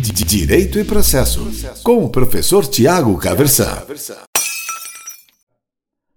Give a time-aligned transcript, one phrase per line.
[0.00, 1.50] Direito e Processo,
[1.82, 3.82] com o professor Tiago Caversan.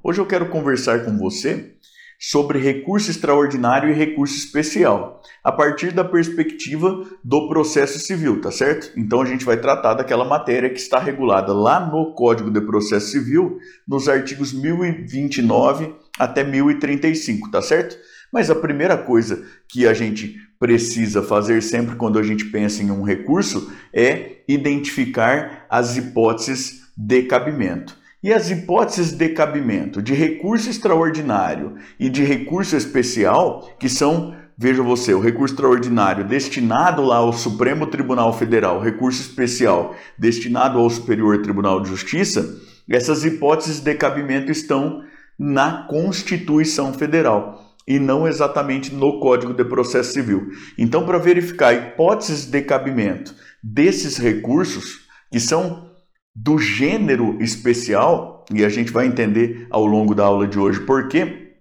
[0.04, 1.73] Hoje eu quero conversar com você
[2.20, 8.92] sobre recurso extraordinário e recurso especial, a partir da perspectiva do processo civil, tá certo?
[8.96, 13.08] Então a gente vai tratar daquela matéria que está regulada lá no Código de Processo
[13.08, 13.58] Civil,
[13.88, 17.98] nos artigos 1029 até 1035, tá certo?
[18.32, 22.91] Mas a primeira coisa que a gente precisa fazer sempre quando a gente pensa em
[22.91, 27.97] um recurso é identificar as hipóteses de cabimento.
[28.21, 34.83] E as hipóteses de cabimento de recurso extraordinário e de recurso especial, que são, veja
[34.83, 41.41] você, o recurso extraordinário destinado lá ao Supremo Tribunal Federal, recurso especial destinado ao Superior
[41.41, 45.03] Tribunal de Justiça, essas hipóteses de cabimento estão
[45.39, 50.49] na Constituição Federal e não exatamente no Código de Processo Civil.
[50.77, 55.89] Então, para verificar hipóteses de cabimento desses recursos, que são
[56.36, 61.08] do gênero especial, e a gente vai entender ao longo da aula de hoje por
[61.08, 61.55] quê,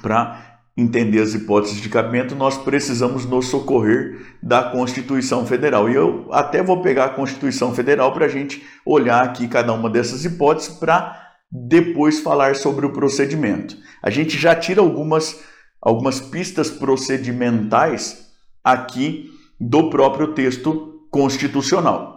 [0.00, 0.46] para
[0.76, 5.88] entender as hipóteses de cabimento, nós precisamos nos socorrer da Constituição Federal.
[5.88, 9.88] E eu até vou pegar a Constituição Federal para a gente olhar aqui cada uma
[9.88, 11.18] dessas hipóteses para
[11.50, 13.76] depois falar sobre o procedimento.
[14.02, 15.42] A gente já tira algumas,
[15.80, 18.26] algumas pistas procedimentais
[18.62, 22.16] aqui do próprio texto constitucional.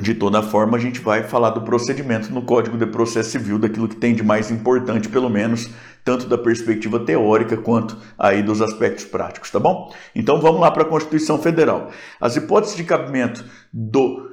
[0.00, 3.88] De toda forma, a gente vai falar do procedimento no Código de Processo Civil, daquilo
[3.88, 5.68] que tem de mais importante, pelo menos,
[6.04, 9.92] tanto da perspectiva teórica quanto aí dos aspectos práticos, tá bom?
[10.14, 11.90] Então vamos lá para a Constituição Federal.
[12.20, 14.28] As hipóteses de cabimento do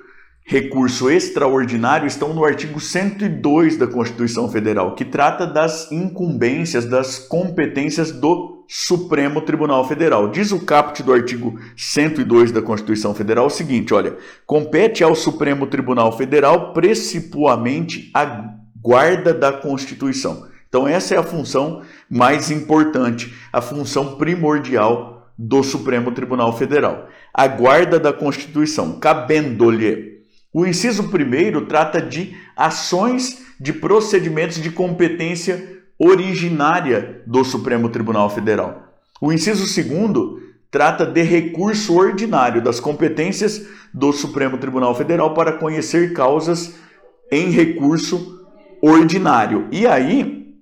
[0.47, 8.11] recurso extraordinário estão no artigo 102 da Constituição Federal, que trata das incumbências, das competências
[8.11, 10.29] do Supremo Tribunal Federal.
[10.29, 15.65] Diz o caput do artigo 102 da Constituição Federal o seguinte: olha, compete ao Supremo
[15.65, 20.47] Tribunal Federal precipuamente a guarda da Constituição.
[20.69, 27.07] Então, essa é a função mais importante, a função primordial do Supremo Tribunal Federal.
[27.33, 30.14] A guarda da Constituição, cabendo-lhe.
[30.57, 38.87] O inciso primeiro trata de ações de procedimentos de competência originária do Supremo Tribunal Federal.
[39.19, 46.13] O inciso segundo trata de recurso ordinário das competências do Supremo Tribunal Federal para conhecer
[46.13, 46.75] causas
[47.29, 48.41] em recurso
[48.81, 49.67] ordinário.
[49.73, 50.55] E aí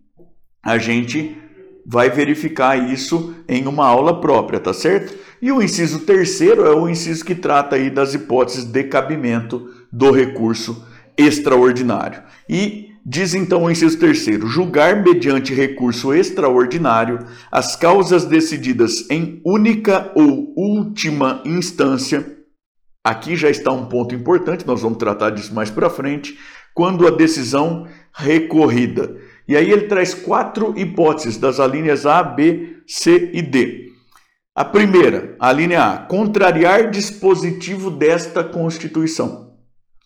[0.63, 1.37] a gente
[1.85, 5.13] vai verificar isso em uma aula própria, tá certo?
[5.41, 10.11] E o inciso terceiro é o inciso que trata aí das hipóteses de cabimento do
[10.11, 10.85] recurso
[11.17, 12.23] extraordinário.
[12.49, 17.19] E Diz então o inciso terceiro: julgar mediante recurso extraordinário
[17.51, 22.37] as causas decididas em única ou última instância.
[23.03, 26.39] Aqui já está um ponto importante, nós vamos tratar disso mais para frente,
[26.73, 29.17] quando a decisão recorrida.
[29.47, 33.91] E aí ele traz quatro hipóteses das alíneas A, B, C e D.
[34.55, 39.43] A primeira, a linha A, contrariar dispositivo desta Constituição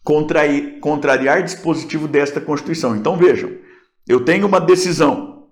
[0.08, 2.96] contrair, contrariar dispositivo desta Constituição.
[2.96, 3.58] Então vejam,
[4.08, 5.50] eu tenho uma decisão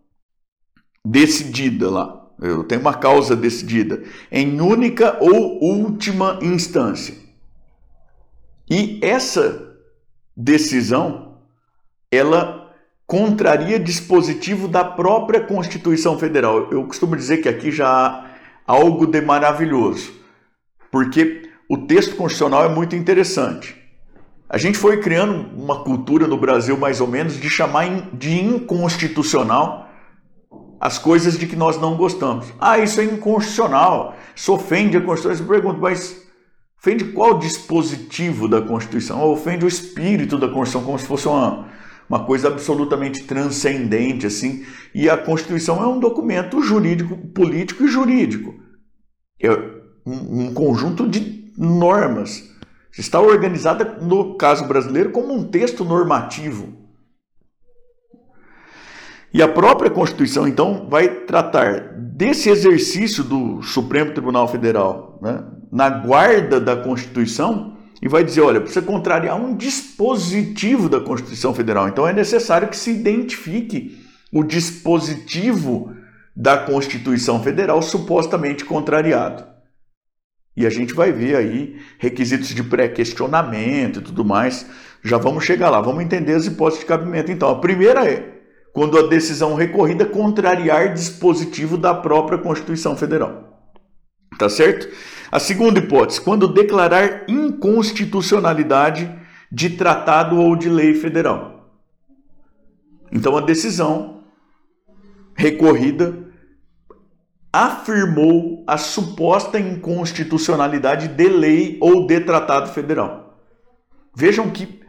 [1.06, 4.02] decidida lá, eu tenho uma causa decidida
[4.32, 7.16] em única ou última instância.
[8.72, 9.76] E essa
[10.38, 11.42] decisão,
[12.10, 12.65] ela
[13.08, 16.70] contraria dispositivo da própria Constituição Federal.
[16.72, 18.26] Eu costumo dizer que aqui já há
[18.66, 20.12] algo de maravilhoso,
[20.92, 23.76] porque o texto constitucional é muito interessante.
[24.48, 29.90] A gente foi criando uma cultura no Brasil, mais ou menos, de chamar de inconstitucional
[30.80, 32.48] as coisas de que nós não gostamos.
[32.60, 35.46] Ah, isso é inconstitucional, isso ofende a Constituição.
[35.46, 36.24] Eu pergunto, mas
[36.80, 39.20] ofende qual dispositivo da Constituição?
[39.20, 41.68] Ou ofende o espírito da Constituição, como se fosse uma,
[42.10, 44.66] uma coisa absolutamente transcendente, assim.
[44.94, 48.54] E a Constituição é um documento jurídico, político e jurídico.
[49.42, 49.52] É
[50.06, 52.56] um, um conjunto de normas
[52.98, 56.74] está organizada, no caso brasileiro, como um texto normativo.
[59.34, 65.90] E a própria Constituição, então, vai tratar desse exercício do Supremo Tribunal Federal né, na
[65.90, 71.88] guarda da Constituição e vai dizer: olha, precisa contrariar um dispositivo da Constituição Federal.
[71.88, 75.96] Então é necessário que se identifique o dispositivo
[76.36, 79.46] da Constituição Federal supostamente contrariado.
[80.58, 84.66] E a gente vai ver aí requisitos de pré-questionamento e tudo mais.
[85.04, 87.32] Já vamos chegar lá, vamos entender as hipóteses de cabimento.
[87.32, 88.36] Então, a primeira é
[88.74, 93.45] quando a decisão recorrida contrariar dispositivo da própria Constituição Federal.
[94.38, 94.90] Tá certo?
[95.32, 99.14] A segunda hipótese, quando declarar inconstitucionalidade
[99.52, 101.70] de tratado ou de lei federal.
[103.12, 104.24] Então a decisão
[105.36, 106.26] recorrida
[107.52, 113.40] afirmou a suposta inconstitucionalidade de lei ou de tratado federal.
[114.14, 114.82] Vejam que,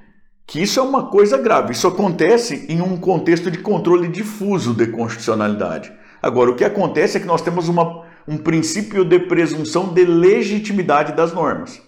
[0.47, 1.73] que isso é uma coisa grave.
[1.73, 5.93] Isso acontece em um contexto de controle difuso de constitucionalidade.
[6.21, 11.13] Agora, o que acontece é que nós temos uma, um princípio de presunção de legitimidade
[11.13, 11.81] das normas.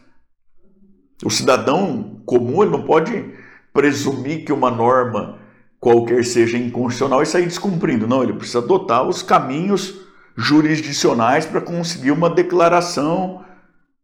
[1.25, 3.32] O cidadão comum ele não pode
[3.73, 5.38] presumir que uma norma
[5.81, 8.06] qualquer seja inconstitucional e sair descumprindo.
[8.06, 10.00] Não, ele precisa adotar os caminhos
[10.37, 13.44] jurisdicionais para conseguir uma declaração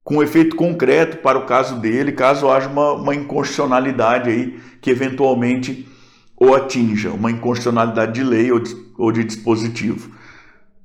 [0.02, 5.88] com efeito concreto para o caso dele, caso haja uma, uma inconstitucionalidade aí que eventualmente
[6.36, 10.10] o atinja, uma inconstitucionalidade de lei ou de, ou de dispositivo.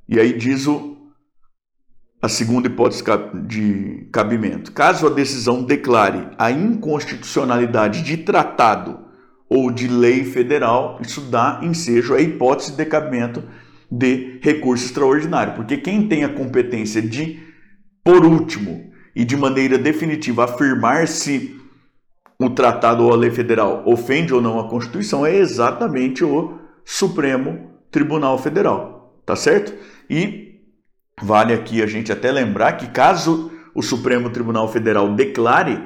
[0.07, 0.88] E aí diz o,
[2.21, 3.03] a segunda hipótese
[3.45, 4.71] de cabimento.
[4.71, 8.99] Caso a decisão declare a inconstitucionalidade de tratado
[9.49, 13.43] ou de lei federal, isso dá ensejo à hipótese de cabimento
[13.91, 17.39] de recurso extraordinário, porque quem tem a competência de,
[18.03, 21.59] por último e de maneira definitiva, afirmar se
[22.39, 27.71] o tratado ou a lei federal ofende ou não a Constituição é exatamente o Supremo
[27.91, 29.73] Tribunal Federal, tá certo?
[30.09, 30.48] E
[31.21, 35.81] vale aqui a gente até lembrar que caso o Supremo Tribunal Federal declare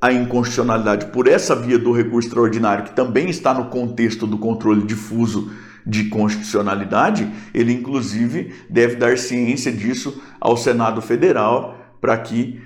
[0.00, 4.86] a inconstitucionalidade por essa via do recurso extraordinário, que também está no contexto do controle
[4.86, 5.50] difuso
[5.84, 12.60] de constitucionalidade, ele inclusive deve dar ciência disso ao Senado Federal para que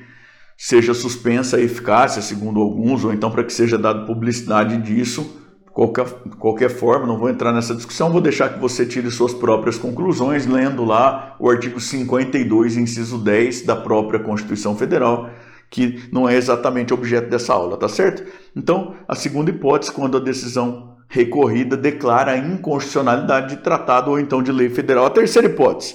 [0.58, 5.41] seja suspensa a eficácia, segundo alguns, ou então para que seja dada publicidade disso.
[5.72, 6.06] Qualquer,
[6.38, 10.46] qualquer forma, não vou entrar nessa discussão, vou deixar que você tire suas próprias conclusões,
[10.46, 15.30] lendo lá o artigo 52, inciso 10 da própria Constituição Federal,
[15.70, 18.22] que não é exatamente objeto dessa aula, tá certo?
[18.54, 24.42] Então, a segunda hipótese, quando a decisão recorrida declara a inconstitucionalidade de tratado ou então
[24.42, 25.04] de lei federal.
[25.04, 25.94] A terceira hipótese,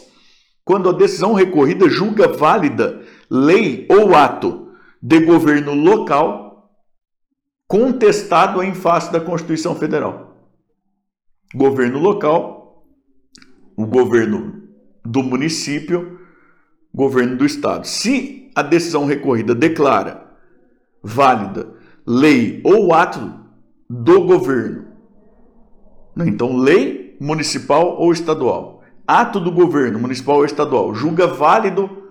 [0.63, 4.67] quando a decisão recorrida julga válida lei ou ato
[5.01, 6.46] de governo local
[7.67, 10.35] contestado em face da Constituição Federal.
[11.53, 12.85] Governo local,
[13.75, 14.63] o governo
[15.03, 16.19] do município,
[16.93, 17.85] governo do estado.
[17.85, 20.25] Se a decisão recorrida declara
[21.03, 21.73] válida
[22.05, 23.33] lei ou ato
[23.89, 24.87] do governo
[26.17, 26.27] né?
[26.27, 28.81] Então, lei municipal ou estadual.
[29.05, 32.06] Ato do governo municipal ou estadual julga válido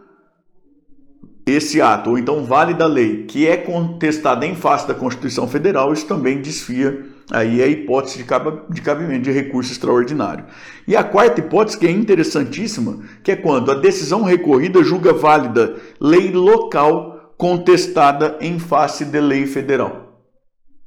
[1.47, 5.93] esse ato, ou então válida a lei, que é contestada em face da Constituição Federal,
[5.93, 8.25] isso também desfia aí a hipótese
[8.71, 10.45] de cabimento de recurso extraordinário.
[10.89, 15.77] E a quarta hipótese, que é interessantíssima, que é quando a decisão recorrida julga válida
[16.01, 20.21] lei local contestada em face de lei federal.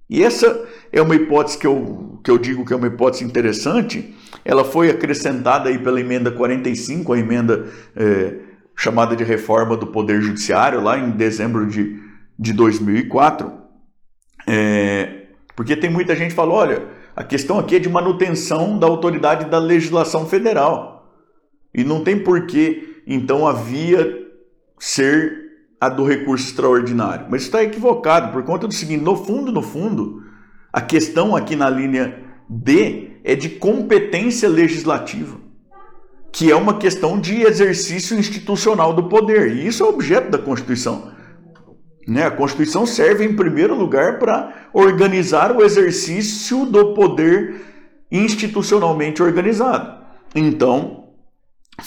[0.10, 4.14] E essa é uma hipótese que eu, que eu digo que é uma hipótese interessante.
[4.44, 8.49] Ela foi acrescentada aí pela emenda 45, a emenda é,
[8.80, 12.02] chamada de reforma do Poder Judiciário, lá em dezembro de,
[12.40, 13.52] de 2004.
[14.48, 18.88] É, porque tem muita gente que fala: olha, a questão aqui é de manutenção da
[18.88, 21.14] autoridade da legislação federal.
[21.76, 24.18] E não tem porquê, então, a via
[24.80, 25.50] ser
[25.81, 27.28] a do recurso extraordinário.
[27.30, 30.24] Mas está equivocado, por conta do seguinte: no fundo, no fundo,
[30.71, 32.18] a questão aqui na linha
[32.48, 35.38] D é de competência legislativa,
[36.31, 39.56] que é uma questão de exercício institucional do poder.
[39.56, 41.12] E isso é objeto da Constituição.
[42.07, 42.26] Né?
[42.26, 47.62] A Constituição serve, em primeiro lugar, para organizar o exercício do poder
[48.12, 50.00] institucionalmente organizado.
[50.36, 51.09] Então,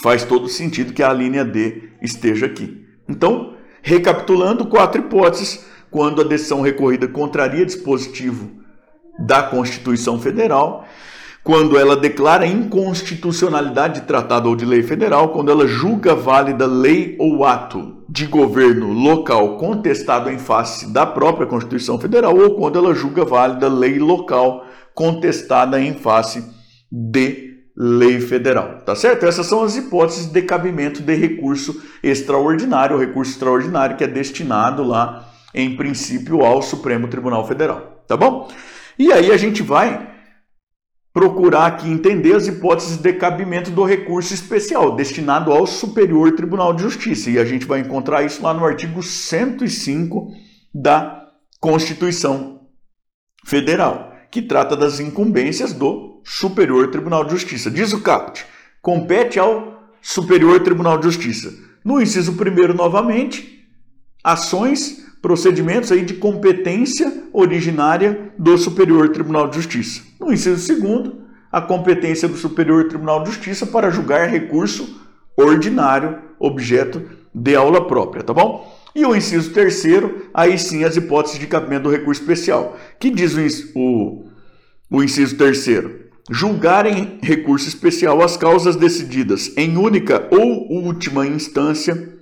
[0.01, 2.85] faz todo sentido que a linha D esteja aqui.
[3.07, 5.65] Então, recapitulando, quatro hipóteses.
[5.91, 8.49] Quando a decisão recorrida contraria dispositivo
[9.19, 10.87] da Constituição Federal,
[11.43, 17.17] quando ela declara inconstitucionalidade de tratado ou de lei federal, quando ela julga válida lei
[17.19, 22.95] ou ato de governo local contestado em face da própria Constituição Federal, ou quando ela
[22.95, 26.45] julga válida lei local contestada em face
[26.89, 29.25] de lei federal, tá certo?
[29.25, 34.83] Essas são as hipóteses de cabimento de recurso extraordinário, o recurso extraordinário que é destinado
[34.83, 38.47] lá, em princípio, ao Supremo Tribunal Federal, tá bom?
[38.97, 40.12] E aí a gente vai
[41.13, 46.81] procurar aqui entender as hipóteses de cabimento do recurso especial destinado ao Superior Tribunal de
[46.81, 47.29] Justiça.
[47.29, 50.33] E a gente vai encontrar isso lá no artigo 105
[50.73, 51.27] da
[51.59, 52.61] Constituição
[53.45, 57.69] Federal, que trata das incumbências do Superior Tribunal de Justiça.
[57.69, 58.43] Diz o caput:
[58.81, 61.53] compete ao Superior Tribunal de Justiça
[61.85, 63.63] No inciso primeiro, novamente,
[64.23, 70.01] ações, procedimentos aí de competência originária do Superior Tribunal de Justiça.
[70.23, 75.01] No inciso segundo, a competência do Superior Tribunal de Justiça para julgar recurso
[75.35, 77.01] ordinário, objeto
[77.35, 78.73] de aula própria, tá bom?
[78.95, 82.77] E o inciso terceiro, aí sim as hipóteses de cabimento do recurso especial.
[82.97, 84.25] Que diz o, o,
[84.89, 86.03] o inciso terceiro?
[86.31, 92.13] Julgar em recurso especial as causas decididas em única ou última instância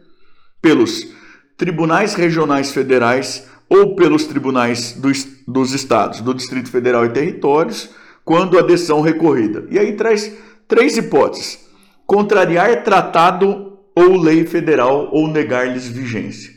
[0.60, 1.08] pelos
[1.55, 7.90] tribunais regionais federais ou pelos tribunais dos, dos estados, do Distrito Federal e territórios,
[8.25, 9.66] quando a decisão recorrida.
[9.72, 10.36] E aí traz
[10.68, 11.66] três hipóteses:
[12.06, 16.51] contrariar tratado ou lei federal ou negar-lhes vigência.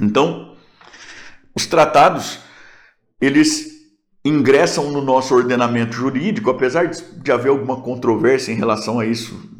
[0.00, 0.56] Então,
[1.54, 2.38] os tratados,
[3.20, 3.76] eles
[4.24, 9.54] ingressam no nosso ordenamento jurídico, apesar de haver alguma controvérsia em relação a isso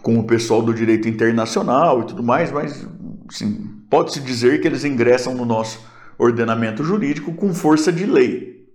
[0.00, 2.86] com o pessoal do direito internacional e tudo mais, mas
[3.30, 5.80] sim, pode-se dizer que eles ingressam no nosso
[6.18, 8.66] ordenamento jurídico com força de lei.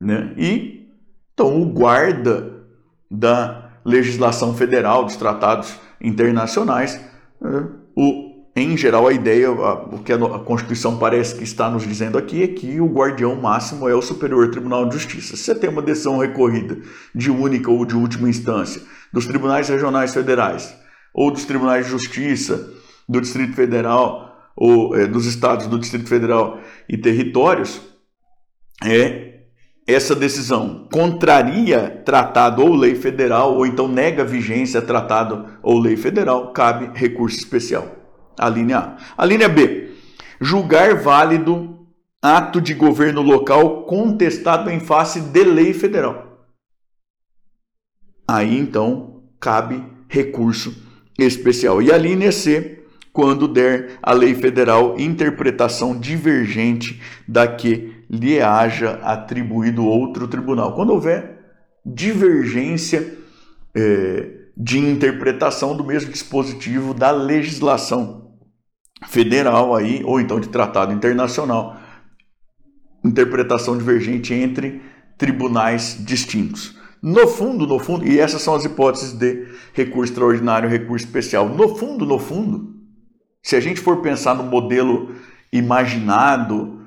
[0.00, 0.32] Né?
[0.34, 0.88] E
[1.34, 2.64] então o guarda
[3.10, 6.98] da legislação federal, dos tratados internacionais,
[7.38, 7.68] né?
[7.94, 12.42] o em geral, a ideia, o que a Constituição parece que está nos dizendo aqui
[12.42, 15.36] é que o guardião máximo é o Superior Tribunal de Justiça.
[15.36, 16.78] Se você tem uma decisão recorrida
[17.14, 20.74] de única ou de última instância dos tribunais regionais federais
[21.14, 22.70] ou dos tribunais de justiça
[23.08, 27.80] do Distrito Federal ou é, dos estados do Distrito Federal e territórios,
[28.84, 29.32] é
[29.86, 36.52] essa decisão contraria tratado ou lei federal ou então nega vigência tratado ou lei federal,
[36.52, 37.86] cabe recurso especial.
[38.38, 38.96] A linha A.
[39.22, 39.90] A linha B.
[40.40, 41.86] Julgar válido
[42.22, 46.46] ato de governo local contestado em face de lei federal.
[48.28, 50.74] Aí então cabe recurso
[51.18, 51.82] especial.
[51.82, 52.81] E a linha C,
[53.12, 60.74] quando der a lei federal interpretação divergente da que lhe haja atribuído outro tribunal.
[60.74, 61.40] Quando houver
[61.84, 63.18] divergência
[63.74, 68.32] é, de interpretação do mesmo dispositivo da legislação
[69.08, 71.76] federal aí, ou então de tratado internacional,
[73.04, 74.80] interpretação divergente entre
[75.18, 76.76] tribunais distintos.
[77.02, 81.48] No fundo, no fundo, e essas são as hipóteses de recurso extraordinário recurso especial.
[81.48, 82.71] No fundo, no fundo,
[83.42, 85.14] se a gente for pensar no modelo
[85.52, 86.80] imaginado,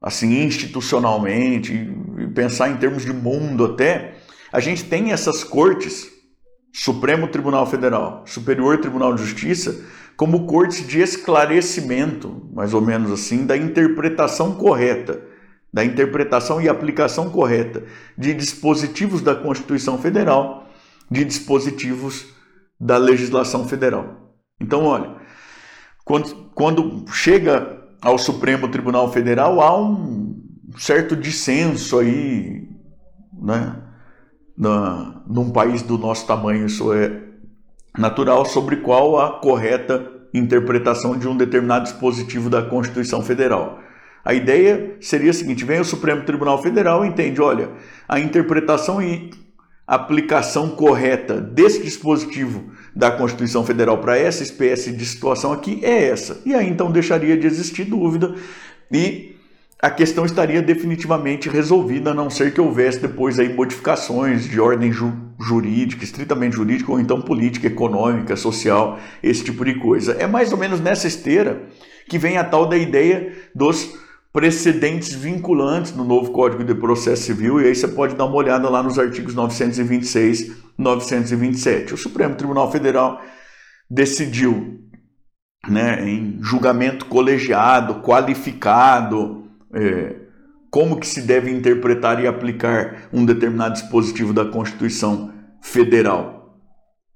[0.00, 4.14] assim, institucionalmente, e pensar em termos de mundo até,
[4.52, 6.10] a gente tem essas cortes,
[6.72, 9.84] Supremo Tribunal Federal, Superior Tribunal de Justiça,
[10.16, 15.20] como cortes de esclarecimento, mais ou menos assim, da interpretação correta,
[15.72, 17.84] da interpretação e aplicação correta
[18.16, 20.70] de dispositivos da Constituição Federal,
[21.10, 22.26] de dispositivos
[22.80, 24.34] da legislação federal.
[24.60, 25.16] Então, olha,
[26.06, 30.40] quando, quando chega ao Supremo Tribunal Federal, há um
[30.78, 32.68] certo dissenso aí,
[33.42, 33.82] né?
[34.56, 37.24] Na, num país do nosso tamanho, isso é
[37.98, 43.80] natural sobre qual a correta interpretação de um determinado dispositivo da Constituição Federal.
[44.24, 47.72] A ideia seria a seguinte: vem o Supremo Tribunal Federal e entende, olha,
[48.08, 49.30] a interpretação e
[49.86, 56.40] aplicação correta desse dispositivo da Constituição Federal para essa espécie de situação aqui é essa.
[56.46, 58.34] E aí então deixaria de existir dúvida
[58.90, 59.36] e
[59.80, 64.90] a questão estaria definitivamente resolvida, a não ser que houvesse depois aí modificações de ordem
[64.90, 70.12] ju jurídica, estritamente jurídica, ou então política, econômica, social, esse tipo de coisa.
[70.18, 71.62] É mais ou menos nessa esteira
[72.08, 73.94] que vem a tal da ideia dos
[74.36, 78.68] precedentes vinculantes no novo Código de Processo Civil, e aí você pode dar uma olhada
[78.68, 81.94] lá nos artigos 926 927.
[81.94, 83.22] O Supremo Tribunal Federal
[83.90, 84.78] decidiu
[85.66, 90.16] né, em julgamento colegiado, qualificado, é,
[90.70, 96.60] como que se deve interpretar e aplicar um determinado dispositivo da Constituição Federal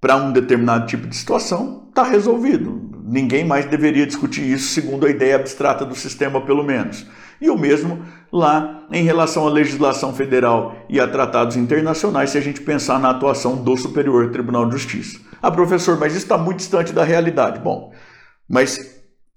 [0.00, 2.89] para um determinado tipo de situação, está resolvido.
[3.10, 7.04] Ninguém mais deveria discutir isso segundo a ideia abstrata do sistema, pelo menos.
[7.40, 12.40] E o mesmo lá em relação à legislação federal e a tratados internacionais, se a
[12.40, 15.18] gente pensar na atuação do Superior Tribunal de Justiça.
[15.42, 17.58] Ah, professor, mas isso está muito distante da realidade.
[17.58, 17.92] Bom,
[18.48, 18.78] mas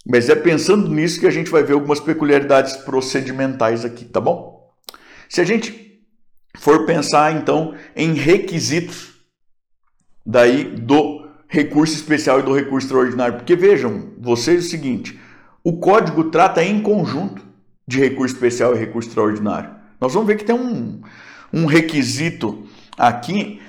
[0.06, 4.70] mas é pensando nisso que a gente vai ver algumas peculiaridades procedimentais aqui, tá bom?
[5.27, 6.00] Se a gente
[6.58, 9.13] for pensar então em requisitos
[10.24, 11.23] daí do
[11.53, 15.19] recurso especial e do recurso extraordinário, porque vejam, vocês o seguinte,
[15.63, 17.43] o código trata em conjunto
[17.88, 19.69] de recurso especial e recurso extraordinário.
[20.01, 21.00] Nós vamos ver que tem um,
[21.53, 22.63] um requisito
[22.98, 23.62] aqui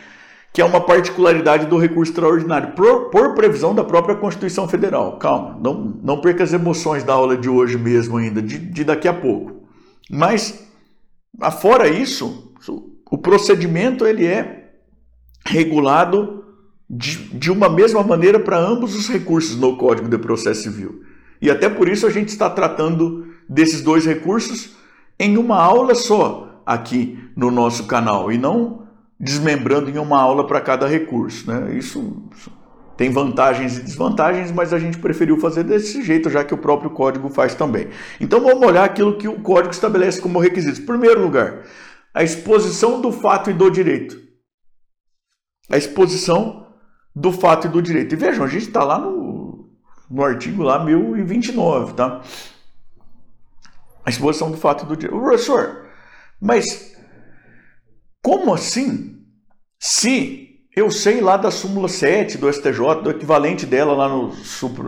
[0.50, 5.18] que é uma particularidade do recurso extraordinário, por, por, previsão da própria Constituição Federal.
[5.18, 9.08] Calma, não, não perca as emoções da aula de hoje mesmo ainda, de, de daqui
[9.08, 9.68] a pouco.
[10.08, 10.66] Mas,
[11.60, 12.54] fora isso,
[13.10, 14.70] o procedimento ele é
[15.44, 16.44] regulado
[16.88, 21.02] de, de uma mesma maneira para ambos os recursos no Código de Processo Civil.
[21.40, 24.74] E até por isso a gente está tratando desses dois recursos
[25.18, 28.86] em uma aula só aqui no nosso canal e não
[29.18, 31.50] desmembrando em uma aula para cada recurso.
[31.50, 31.76] Né?
[31.76, 32.22] Isso
[32.96, 36.90] tem vantagens e desvantagens, mas a gente preferiu fazer desse jeito, já que o próprio
[36.90, 37.88] código faz também.
[38.20, 40.80] Então vamos olhar aquilo que o código estabelece como requisitos.
[40.80, 41.62] Em primeiro lugar,
[42.12, 44.22] a exposição do fato e do direito.
[45.70, 46.63] A exposição
[47.14, 48.14] do fato e do direito.
[48.14, 49.68] E vejam, a gente está lá no,
[50.10, 52.22] no artigo lá 1029, tá?
[54.04, 55.20] A exposição do fato e do direito.
[55.20, 55.86] Professor,
[56.40, 56.94] mas
[58.22, 59.22] como assim?
[59.78, 60.44] Se
[60.74, 64.32] eu sei lá da súmula 7 do STJ, do equivalente dela lá no,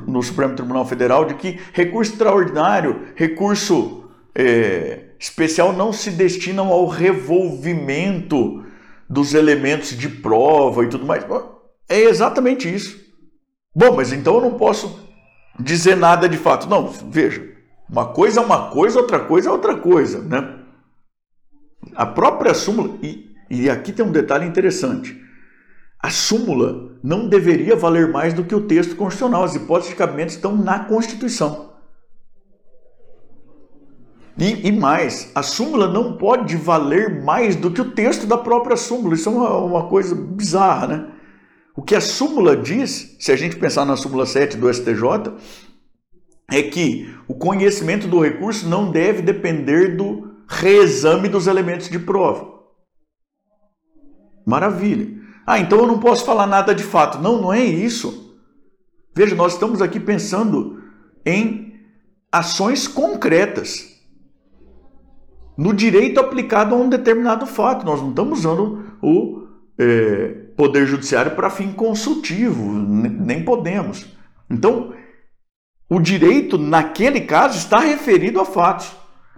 [0.06, 6.86] no Supremo Tribunal Federal, de que recurso extraordinário, recurso é, especial não se destinam ao
[6.86, 8.64] revolvimento
[9.08, 11.24] dos elementos de prova e tudo mais.
[11.88, 12.98] É exatamente isso.
[13.74, 15.06] Bom, mas então eu não posso
[15.58, 16.68] dizer nada de fato.
[16.68, 17.46] Não, veja,
[17.88, 20.60] uma coisa é uma coisa, outra coisa é outra coisa, né?
[21.94, 25.20] A própria súmula, e, e aqui tem um detalhe interessante:
[25.98, 29.44] a súmula não deveria valer mais do que o texto constitucional.
[29.44, 31.66] As hipóteses de cabimento estão na Constituição.
[34.38, 38.76] E, e, mais, a súmula não pode valer mais do que o texto da própria
[38.76, 39.14] súmula.
[39.14, 41.08] Isso é uma, uma, coisa bizarra, né?
[41.76, 45.34] O que a súmula diz, se a gente pensar na súmula 7 do STJ,
[46.50, 52.56] é que o conhecimento do recurso não deve depender do reexame dos elementos de prova.
[54.46, 55.20] Maravilha.
[55.46, 57.18] Ah, então eu não posso falar nada de fato.
[57.18, 58.34] Não, não é isso.
[59.14, 60.82] Veja, nós estamos aqui pensando
[61.26, 61.74] em
[62.32, 63.94] ações concretas.
[65.58, 67.84] No direito aplicado a um determinado fato.
[67.84, 69.46] Nós não estamos usando o
[69.78, 72.72] é, Poder Judiciário para fim consultivo.
[72.72, 74.06] Nem podemos.
[74.50, 74.94] Então,
[75.88, 78.90] o direito, naquele caso, está referido a fatos.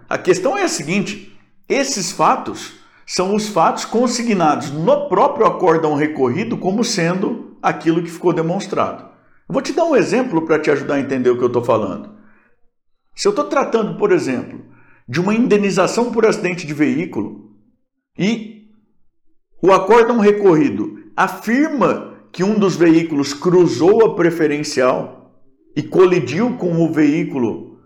[0.07, 6.57] A questão é a seguinte: esses fatos são os fatos consignados no próprio acórdão recorrido
[6.57, 9.09] como sendo aquilo que ficou demonstrado.
[9.47, 12.17] vou te dar um exemplo para te ajudar a entender o que eu estou falando.
[13.15, 14.63] Se eu estou tratando, por exemplo,
[15.07, 17.51] de uma indenização por acidente de veículo
[18.17, 18.69] e
[19.61, 25.33] o acórdão recorrido afirma que um dos veículos cruzou a preferencial
[25.75, 27.77] e colidiu com o veículo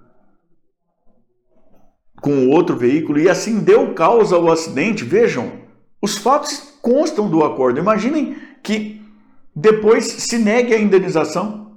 [2.22, 5.52] com o outro veículo e assim deu causa ao acidente, vejam,
[6.02, 7.80] os fatos constam do acordo.
[7.80, 9.02] Imaginem que
[9.54, 11.76] depois se negue a indenização.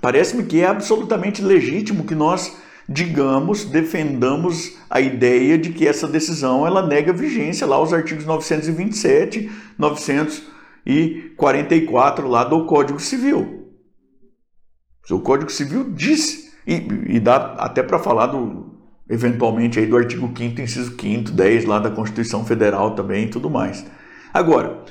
[0.00, 2.56] Parece-me que é absolutamente legítimo que nós
[2.92, 9.48] digamos, defendamos a ideia de que essa decisão ela nega vigência lá aos artigos 927,
[9.78, 13.70] 944 lá do Código Civil.
[15.08, 18.74] O Código Civil diz, e, e dá até para falar do,
[19.08, 23.48] eventualmente aí do artigo 5 inciso 5 10 lá da Constituição Federal também e tudo
[23.48, 23.86] mais.
[24.34, 24.82] Agora,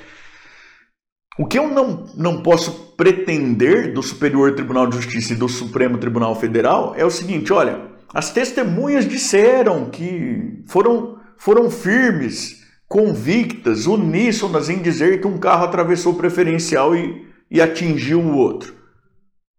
[1.38, 5.98] o que eu não, não posso pretender do Superior Tribunal de Justiça e do Supremo
[5.98, 14.68] Tribunal Federal é o seguinte, olha, as testemunhas disseram que foram, foram firmes, convictas, uníssonas
[14.68, 18.74] em dizer que um carro atravessou o preferencial e, e atingiu o outro.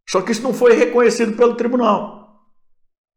[0.09, 2.41] Só que isso não foi reconhecido pelo tribunal.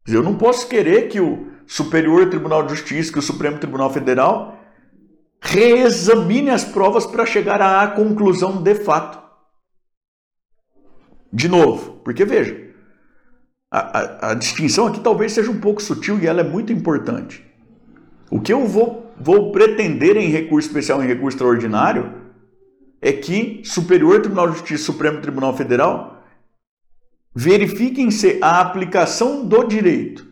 [0.07, 4.57] Eu não posso querer que o Superior Tribunal de Justiça, que o Supremo Tribunal Federal,
[5.41, 9.21] reexamine as provas para chegar à conclusão de fato.
[11.33, 12.64] De novo, porque veja,
[13.71, 17.43] a, a, a, distinção aqui talvez seja um pouco sutil e ela é muito importante.
[18.29, 22.13] O que eu vou, vou pretender em recurso especial e em recurso extraordinário
[23.01, 26.23] é que Superior Tribunal de Justiça Supremo Tribunal Federal
[27.33, 30.25] verifiquem-se a aplicação do direito,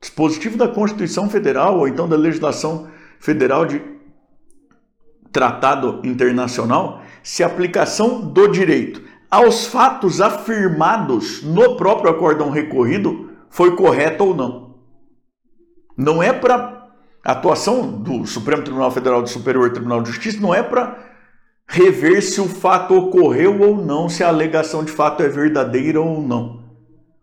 [0.00, 3.80] dispositivo da Constituição Federal ou então da legislação federal de
[5.32, 13.74] tratado internacional, se a aplicação do direito aos fatos afirmados no próprio acórdão recorrido foi
[13.74, 14.74] correta ou não.
[15.96, 16.90] Não é para
[17.24, 20.98] a atuação do Supremo Tribunal Federal do Superior Tribunal de Justiça não é para
[21.66, 26.20] rever se o fato ocorreu ou não, se a alegação de fato é verdadeira ou
[26.20, 26.62] não.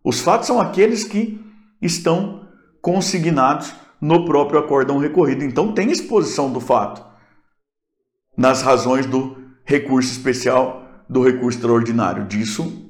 [0.04, 1.40] Os fatos são aqueles que
[1.80, 2.48] estão
[2.82, 5.44] consignados no próprio acórdão recorrido.
[5.44, 7.08] Então tem exposição do fato.
[8.36, 12.26] nas razões do recurso especial, do recurso extraordinário.
[12.26, 12.88] Disso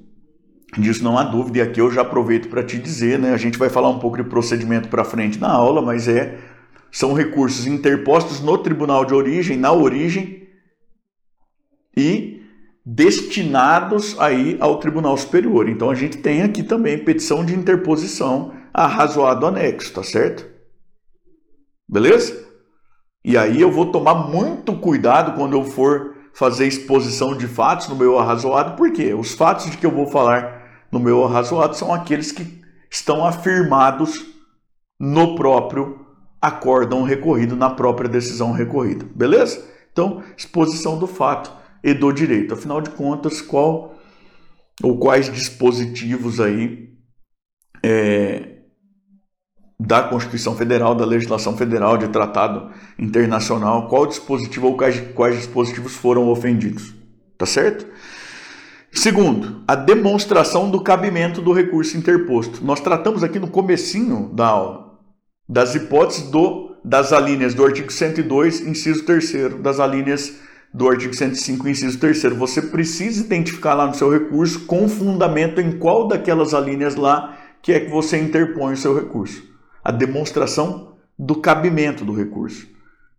[0.77, 3.34] Disso não há dúvida, e aqui eu já aproveito para te dizer, né?
[3.34, 6.38] A gente vai falar um pouco de procedimento para frente na aula, mas é
[6.91, 10.47] são recursos interpostos no tribunal de origem, na origem
[11.95, 12.41] e
[12.86, 15.69] destinados aí ao Tribunal Superior.
[15.69, 20.47] Então a gente tem aqui também petição de interposição arrazoado anexo, tá certo?
[21.88, 22.47] Beleza?
[23.23, 27.96] E aí eu vou tomar muito cuidado quando eu for fazer exposição de fatos no
[27.96, 32.32] meu arrazoado, porque os fatos de que eu vou falar no meu arrazoado são aqueles
[32.32, 34.26] que estão afirmados
[35.00, 36.06] no próprio
[36.42, 39.06] acórdão recorrido, na própria decisão recorrida.
[39.13, 39.63] Beleza?
[39.92, 41.52] Então, exposição do fato
[41.84, 42.54] e do direito.
[42.54, 43.96] Afinal de contas, qual
[44.82, 46.89] ou quais dispositivos aí
[47.84, 48.49] é,
[49.80, 55.94] da Constituição Federal, da legislação federal, de tratado internacional, qual dispositivo ou quais, quais dispositivos
[55.94, 56.94] foram ofendidos.
[57.38, 57.88] Tá certo?
[58.92, 62.65] Segundo, a demonstração do cabimento do recurso interposto.
[62.65, 64.89] Nós tratamos aqui no comecinho da aula
[65.48, 70.36] das hipóteses do, das alíneas do artigo 102, inciso 3 das alíneas
[70.72, 75.72] do artigo 105, inciso 3 Você precisa identificar lá no seu recurso com fundamento em
[75.80, 79.49] qual daquelas alíneas lá que é que você interpõe o seu recurso
[79.84, 82.68] a demonstração do cabimento do recurso.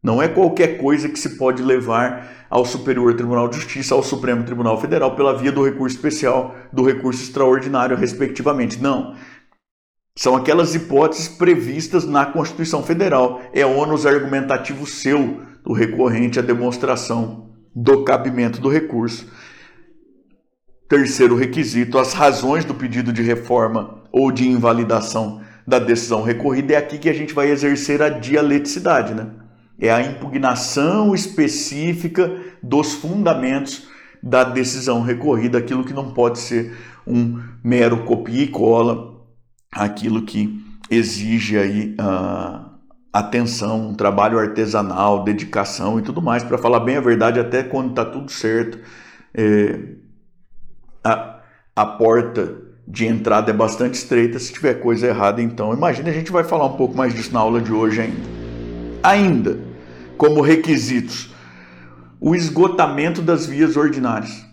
[0.02, 4.44] Não é qualquer coisa que se pode levar ao Superior Tribunal de Justiça, ao Supremo
[4.44, 8.80] Tribunal Federal, pela via do recurso especial, do recurso extraordinário, respectivamente.
[8.80, 9.14] Não.
[10.16, 13.42] São aquelas hipóteses previstas na Constituição Federal.
[13.52, 19.30] É ônus argumentativo seu, do recorrente, a demonstração do cabimento do recurso.
[20.88, 26.76] Terceiro requisito, as razões do pedido de reforma ou de invalidação da decisão recorrida, é
[26.76, 29.28] aqui que a gente vai exercer a dialeticidade, né?
[29.78, 32.28] É a impugnação específica
[32.60, 33.86] dos fundamentos
[34.20, 39.14] da decisão recorrida, aquilo que não pode ser um mero copia e cola,
[39.72, 42.68] aquilo que exige aí uh,
[43.12, 46.42] atenção, um trabalho artesanal, dedicação e tudo mais.
[46.42, 48.76] Para falar bem a verdade, até quando está tudo certo,
[49.32, 49.78] é,
[51.04, 51.40] a,
[51.76, 54.38] a porta de entrada é bastante estreita.
[54.38, 57.40] Se tiver coisa errada, então imagine, a gente vai falar um pouco mais disso na
[57.40, 58.28] aula de hoje ainda.
[59.02, 59.58] Ainda,
[60.16, 61.32] como requisitos,
[62.20, 64.44] o esgotamento das vias ordinárias.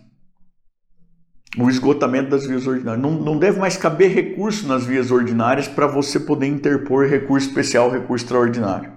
[1.57, 3.01] O esgotamento das vias ordinárias.
[3.01, 7.89] Não, não deve mais caber recurso nas vias ordinárias para você poder interpor recurso especial,
[7.89, 8.91] recurso extraordinário.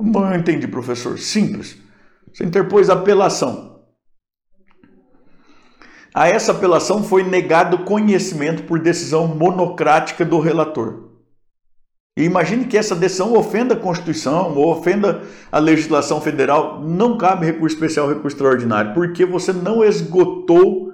[0.00, 1.18] Bom, eu entendi, professor.
[1.18, 1.76] Simples.
[2.32, 3.71] Você interpôs apelação
[6.14, 11.10] a essa apelação foi negado conhecimento por decisão monocrática do relator.
[12.16, 17.46] E imagine que essa decisão ofenda a Constituição ou ofenda a legislação federal, não cabe
[17.46, 20.92] recurso especial, recurso extraordinário, porque você não esgotou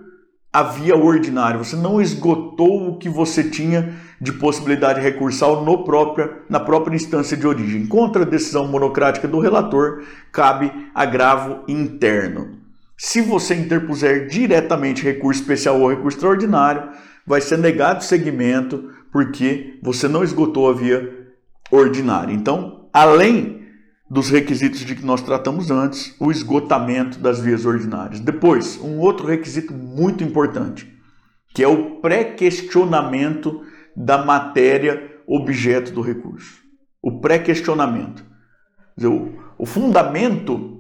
[0.53, 6.43] a via ordinária, você não esgotou o que você tinha de possibilidade recursal no própria,
[6.49, 7.87] na própria instância de origem.
[7.87, 12.58] Contra a decisão monocrática do relator, cabe agravo interno.
[13.01, 16.91] Se você interpuser diretamente recurso especial ou recurso extraordinário,
[17.25, 21.29] vai ser negado segmento porque você não esgotou a via
[21.71, 22.35] ordinária.
[22.35, 23.69] Então, além
[24.11, 28.19] dos requisitos de que nós tratamos antes, o esgotamento das vias ordinárias.
[28.19, 30.93] Depois, um outro requisito muito importante,
[31.55, 33.63] que é o pré-questionamento
[33.95, 36.59] da matéria objeto do recurso.
[37.01, 38.25] O pré-questionamento.
[39.57, 40.78] O fundamento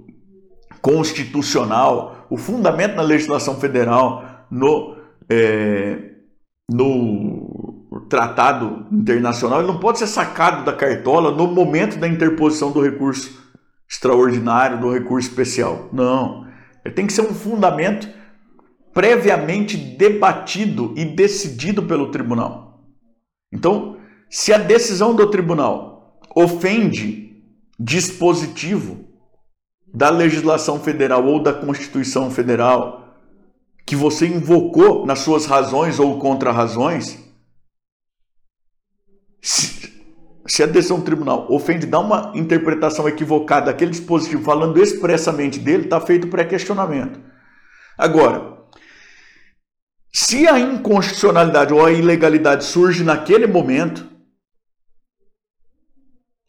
[0.81, 4.97] constitucional, o fundamento na legislação federal, no,
[5.29, 6.13] é,
[6.71, 12.83] no tratado internacional, ele não pode ser sacado da cartola no momento da interposição do
[12.83, 13.39] recurso
[13.89, 15.89] extraordinário, do recurso especial.
[15.93, 16.47] Não.
[16.85, 18.09] Ele tem que ser um fundamento
[18.93, 22.85] previamente debatido e decidido pelo tribunal.
[23.53, 23.97] Então,
[24.29, 27.43] se a decisão do tribunal ofende
[27.79, 29.08] dispositivo
[29.93, 33.17] da legislação federal ou da Constituição Federal
[33.85, 37.19] que você invocou nas suas razões ou contra-razões,
[39.41, 39.91] se,
[40.47, 45.85] se a decisão do tribunal ofende, dá uma interpretação equivocada daquele dispositivo falando expressamente dele,
[45.85, 47.19] está feito pré-questionamento.
[47.97, 48.59] Agora,
[50.13, 54.07] se a inconstitucionalidade ou a ilegalidade surge naquele momento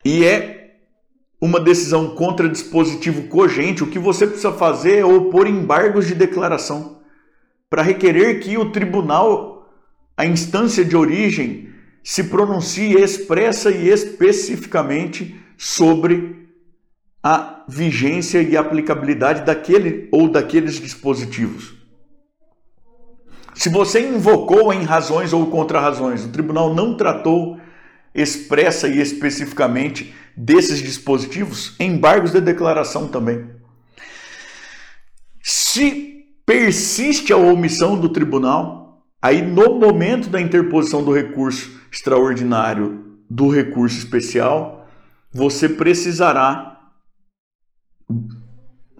[0.04, 0.59] e é
[1.42, 7.00] uma decisão contra dispositivo cogente, o que você precisa fazer é opor embargos de declaração
[7.70, 9.72] para requerer que o tribunal,
[10.18, 11.70] a instância de origem,
[12.04, 16.50] se pronuncie expressa e especificamente sobre
[17.22, 21.74] a vigência e aplicabilidade daquele ou daqueles dispositivos.
[23.54, 27.60] Se você invocou em razões ou contra-razões, o tribunal não tratou
[28.16, 33.46] expressa e especificamente desses dispositivos, embargos de declaração também.
[35.44, 43.50] Se persiste a omissão do tribunal, aí no momento da interposição do recurso extraordinário do
[43.50, 44.88] recurso especial,
[45.30, 46.80] você precisará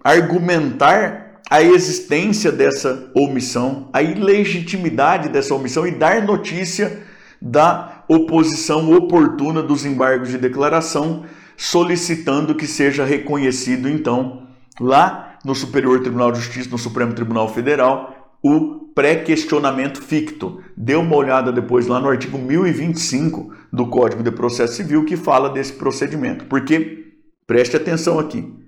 [0.04, 7.02] argumentar a existência dessa omissão, a ilegitimidade dessa omissão e dar notícia
[7.40, 11.24] da oposição oportuna dos embargos de declaração,
[11.56, 14.48] solicitando que seja reconhecido então
[14.80, 20.60] lá no Superior Tribunal de Justiça, no Supremo Tribunal Federal, o pré-questionamento ficto.
[20.76, 25.48] Dê uma olhada depois lá no artigo 1025 do Código de Processo Civil que fala
[25.48, 26.46] desse procedimento.
[26.46, 27.12] Porque
[27.46, 28.60] preste atenção aqui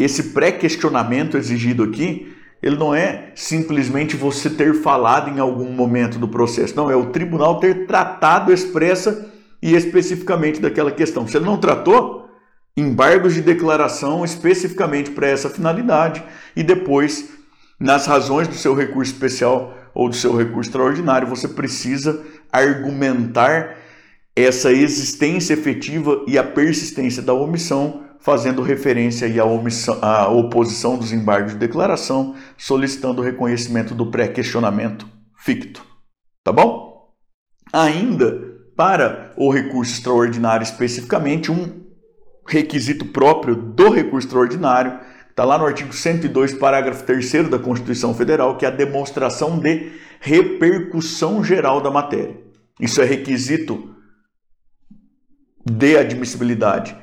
[0.00, 6.28] esse pré-questionamento exigido aqui, ele não é simplesmente você ter falado em algum momento do
[6.28, 9.30] processo, não, é o tribunal ter tratado expressa
[9.62, 11.26] e especificamente daquela questão.
[11.26, 12.28] Se ele não tratou,
[12.76, 16.22] embargos de declaração especificamente para essa finalidade
[16.54, 17.30] e depois,
[17.78, 23.76] nas razões do seu recurso especial ou do seu recurso extraordinário, você precisa argumentar
[24.34, 31.12] essa existência efetiva e a persistência da omissão fazendo referência à, omissão, à oposição dos
[31.12, 35.84] embargos de declaração, solicitando o reconhecimento do pré-questionamento ficto.
[36.44, 37.10] Tá bom?
[37.72, 41.80] Ainda para o recurso extraordinário especificamente, um
[42.46, 48.56] requisito próprio do recurso extraordinário, está lá no artigo 102, parágrafo 3 da Constituição Federal,
[48.56, 52.36] que é a demonstração de repercussão geral da matéria.
[52.78, 53.94] Isso é requisito
[55.64, 56.96] de admissibilidade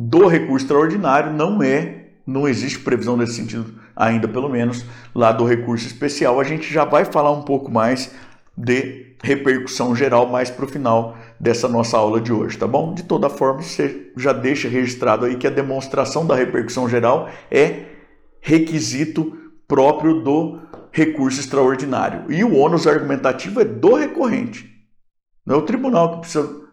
[0.00, 5.44] do recurso extraordinário não é, não existe previsão nesse sentido ainda, pelo menos, lá do
[5.44, 6.38] recurso especial.
[6.38, 8.14] A gente já vai falar um pouco mais
[8.56, 12.94] de repercussão geral mais para o final dessa nossa aula de hoje, tá bom?
[12.94, 17.86] De toda forma, você já deixa registrado aí que a demonstração da repercussão geral é
[18.40, 20.60] requisito próprio do
[20.92, 22.30] recurso extraordinário.
[22.30, 24.70] E o ônus argumentativo é do recorrente.
[25.44, 26.67] Não é o tribunal que precisa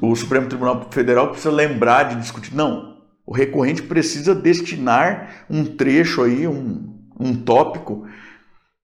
[0.00, 2.54] o Supremo Tribunal Federal precisa lembrar de discutir.
[2.54, 8.06] Não, o recorrente precisa destinar um trecho aí, um, um tópico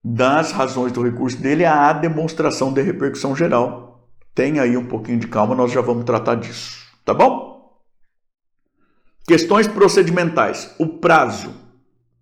[0.03, 4.09] das razões do recurso dele à demonstração de repercussão geral.
[4.33, 7.57] Tenha aí um pouquinho de calma, nós já vamos tratar disso, tá bom?
[9.27, 10.73] Questões procedimentais.
[10.79, 11.53] O prazo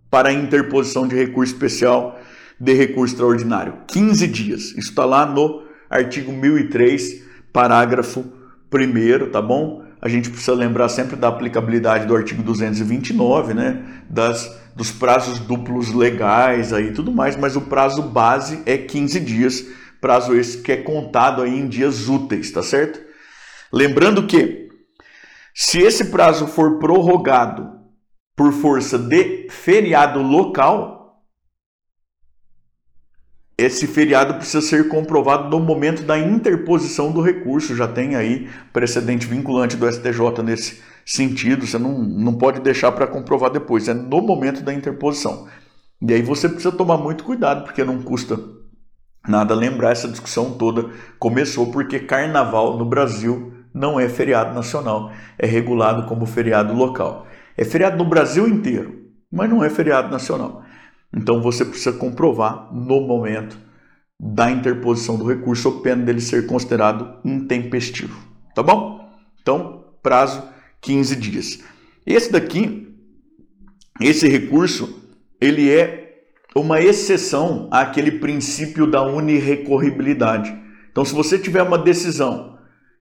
[0.10, 2.20] para interposição de recurso especial
[2.60, 4.62] de recurso extraordinário, 15 dias.
[4.70, 8.26] Isso está lá no artigo 1003, parágrafo
[8.76, 9.86] primeiro, tá bom?
[10.02, 13.82] A gente precisa lembrar sempre da aplicabilidade do artigo 229, né?
[14.10, 19.66] Das, dos prazos duplos legais aí tudo mais, mas o prazo base é 15 dias,
[20.02, 23.00] prazo esse que é contado aí em dias úteis, tá certo?
[23.72, 24.68] Lembrando que
[25.54, 27.80] se esse prazo for prorrogado
[28.36, 30.95] por força de feriado local,
[33.58, 37.76] esse feriado precisa ser comprovado no momento da interposição do recurso.
[37.76, 41.66] Já tem aí precedente vinculante do STJ nesse sentido.
[41.66, 45.48] Você não, não pode deixar para comprovar depois, é no momento da interposição.
[46.02, 48.38] E aí você precisa tomar muito cuidado, porque não custa
[49.28, 50.90] nada lembrar essa discussão toda.
[51.18, 57.26] Começou porque carnaval no Brasil não é feriado nacional, é regulado como feriado local.
[57.58, 60.65] É feriado no Brasil inteiro, mas não é feriado nacional.
[61.14, 63.58] Então você precisa comprovar no momento
[64.20, 68.18] da interposição do recurso, ou pena dele ser considerado intempestivo.
[68.54, 69.10] Tá bom?
[69.42, 70.44] Então, prazo
[70.82, 71.60] 15 dias.
[72.06, 72.96] Esse daqui,
[74.00, 75.02] esse recurso,
[75.40, 76.24] ele é
[76.56, 80.56] uma exceção àquele princípio da unirrecorribilidade.
[80.90, 82.58] Então, se você tiver uma decisão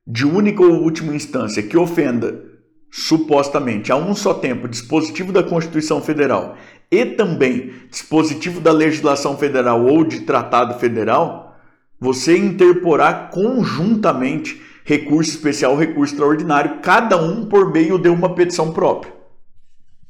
[0.06, 2.42] de única ou última instância que ofenda
[2.90, 6.56] supostamente a um só tempo dispositivo da Constituição Federal
[6.90, 11.56] e também dispositivo da legislação federal ou de tratado federal,
[11.98, 19.12] você interporá conjuntamente recurso especial, recurso extraordinário, cada um por meio de uma petição própria.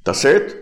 [0.03, 0.57] Tá certo?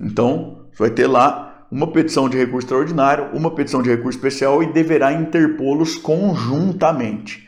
[0.00, 4.62] Então, você vai ter lá uma petição de recurso extraordinário, uma petição de recurso especial
[4.62, 7.46] e deverá interpô-los conjuntamente.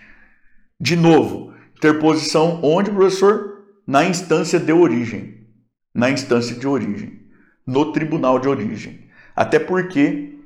[0.79, 3.64] De novo, interposição onde, professor?
[3.87, 5.47] Na instância de origem.
[5.95, 7.24] Na instância de origem
[7.66, 9.00] no tribunal de origem.
[9.35, 10.38] Até porque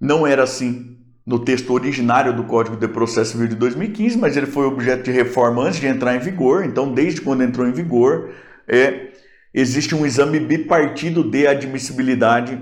[0.00, 4.46] não era assim no texto originário do Código de Processo Civil de 2015, mas ele
[4.46, 6.64] foi objeto de reforma antes de entrar em vigor.
[6.64, 8.30] Então, desde quando entrou em vigor,
[8.66, 9.10] é,
[9.54, 12.58] existe um exame bipartido de admissibilidade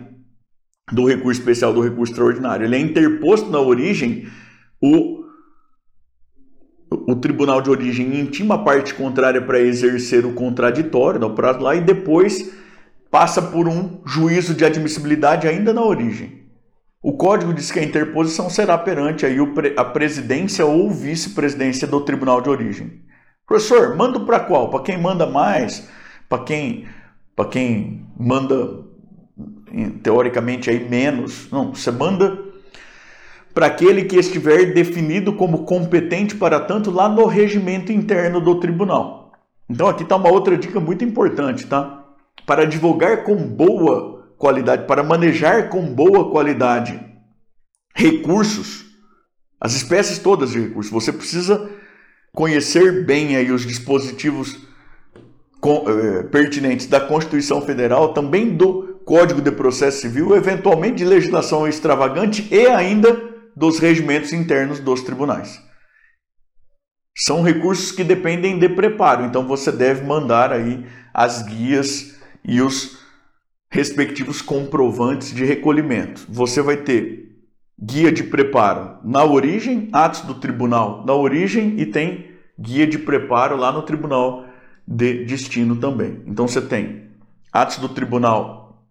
[0.92, 2.66] do recurso especial do recurso extraordinário.
[2.66, 4.26] Ele é interposto na origem,
[4.82, 5.24] o,
[6.90, 11.60] o tribunal de origem intima a parte contrária para exercer o contraditório, dá o prazo
[11.60, 12.52] lá, e depois
[13.10, 16.40] passa por um juízo de admissibilidade ainda na origem.
[17.02, 19.36] O código diz que a interposição será perante aí
[19.76, 23.02] a presidência ou vice-presidência do tribunal de origem.
[23.46, 24.70] Professor, manda para qual?
[24.70, 25.88] Para quem manda mais?
[26.28, 26.86] Para quem,
[27.50, 28.84] quem manda
[30.02, 31.50] teoricamente aí menos?
[31.50, 32.38] Não, você manda
[33.52, 39.32] para aquele que estiver definido como competente para tanto lá no regimento interno do tribunal.
[39.68, 41.99] Então aqui está uma outra dica muito importante, tá?
[42.46, 46.98] Para advogar com boa qualidade, para manejar com boa qualidade
[47.94, 48.86] recursos,
[49.60, 50.90] as espécies todas de recursos.
[50.90, 51.70] Você precisa
[52.32, 54.56] conhecer bem aí os dispositivos
[55.62, 62.48] eh, pertinentes da Constituição Federal, também do Código de Processo Civil, eventualmente de legislação extravagante
[62.50, 63.20] e ainda
[63.54, 65.60] dos regimentos internos dos tribunais.
[67.14, 72.98] São recursos que dependem de preparo, então você deve mandar aí as guias e os
[73.70, 76.26] respectivos comprovantes de recolhimento.
[76.28, 77.36] Você vai ter
[77.80, 83.56] guia de preparo na origem, atos do tribunal na origem e tem guia de preparo
[83.56, 84.44] lá no tribunal
[84.86, 86.22] de destino também.
[86.26, 87.04] Então você tem
[87.52, 88.84] atos do tribunal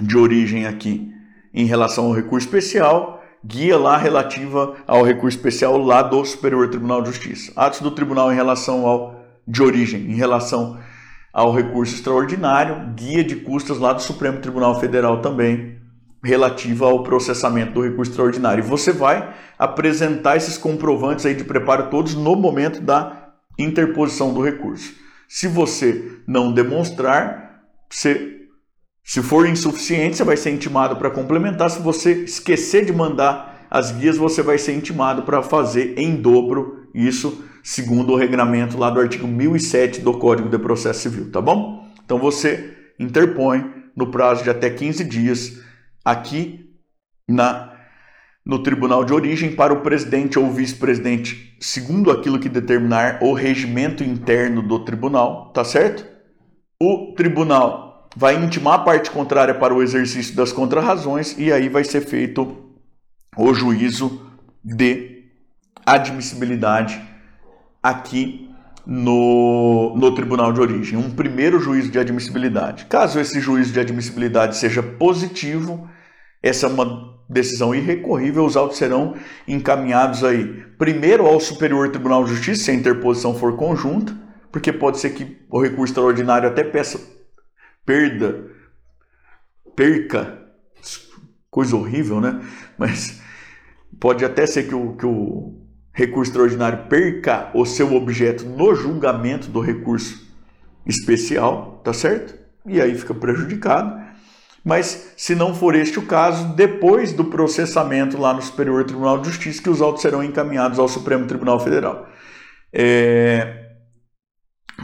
[0.00, 1.12] de origem aqui
[1.52, 7.02] em relação ao recurso especial, guia lá relativa ao recurso especial lá do Superior Tribunal
[7.02, 7.52] de Justiça.
[7.56, 10.78] Atos do tribunal em relação ao de origem, em relação
[11.38, 15.78] ao recurso extraordinário, guia de custas lá do Supremo Tribunal Federal também,
[16.20, 18.64] relativa ao processamento do recurso extraordinário.
[18.64, 24.42] E você vai apresentar esses comprovantes aí de preparo todos no momento da interposição do
[24.42, 24.92] recurso.
[25.28, 28.40] Se você não demonstrar, você,
[29.04, 31.70] se for insuficiente, você vai ser intimado para complementar.
[31.70, 36.88] Se você esquecer de mandar as guias, você vai ser intimado para fazer em dobro
[36.92, 41.86] isso segundo o regramento lá do artigo 1007 do Código de Processo Civil, tá bom?
[42.02, 43.62] Então você interpõe
[43.94, 45.60] no prazo de até 15 dias
[46.02, 46.70] aqui
[47.28, 47.76] na
[48.42, 54.02] no tribunal de origem para o presidente ou vice-presidente, segundo aquilo que determinar o regimento
[54.02, 56.06] interno do tribunal, tá certo?
[56.80, 61.84] O tribunal vai intimar a parte contrária para o exercício das contrarrazões e aí vai
[61.84, 62.72] ser feito
[63.36, 64.26] o juízo
[64.64, 65.24] de
[65.84, 67.17] admissibilidade
[67.82, 68.50] aqui
[68.86, 72.86] no, no tribunal de origem, um primeiro juízo de admissibilidade.
[72.86, 75.88] Caso esse juízo de admissibilidade seja positivo,
[76.42, 79.14] essa é uma decisão irrecorrível, os autos serão
[79.46, 84.16] encaminhados aí primeiro ao Superior Tribunal de Justiça, se a interposição for conjunta,
[84.50, 86.98] porque pode ser que o recurso extraordinário até peça
[87.84, 88.46] perda,
[89.76, 90.38] perca,
[91.50, 92.40] coisa horrível, né?
[92.78, 93.20] Mas
[94.00, 95.57] pode até ser que o, que o
[95.98, 100.28] recurso extraordinário perca o seu objeto no julgamento do recurso
[100.86, 102.38] especial, tá certo?
[102.64, 104.00] E aí fica prejudicado.
[104.64, 109.28] Mas se não for este o caso, depois do processamento lá no Superior Tribunal de
[109.28, 112.08] Justiça, que os autos serão encaminhados ao Supremo Tribunal Federal.
[112.72, 113.66] É...